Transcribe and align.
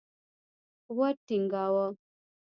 قوت 0.87 1.17
ټینګاوه. 1.27 1.85